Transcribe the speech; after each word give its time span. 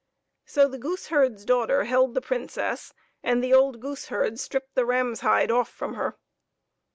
So 0.47 0.67
the 0.67 0.79
goose 0.79 1.09
herd's 1.09 1.45
daughter 1.45 1.83
held 1.83 2.15
the 2.15 2.21
Princess, 2.21 2.91
and 3.21 3.43
the 3.43 3.53
old 3.53 3.79
goose 3.79 4.07
herd 4.07 4.39
stripped 4.39 4.73
the 4.73 4.83
ram's 4.83 5.19
hide 5.19 5.51
off 5.51 5.69
from 5.69 5.93
her. 5.93 6.17